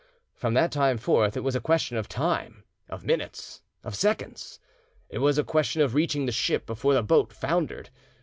From 0.33 0.55
that 0.55 0.71
time 0.71 0.97
forth 0.97 1.37
it 1.37 1.43
was 1.43 1.55
a 1.55 1.59
question 1.61 1.95
of 1.95 2.09
time, 2.09 2.63
of 2.89 3.05
minutes, 3.05 3.61
of 3.83 3.93
seconds; 3.93 4.59
it 5.09 5.19
was 5.19 5.37
a 5.37 5.43
question 5.43 5.83
of 5.83 5.93
reaching 5.93 6.25
the 6.25 6.31
ship 6.31 6.65
before 6.65 6.95
the 6.95 7.03
boat 7.03 7.31
foundered. 7.31 7.91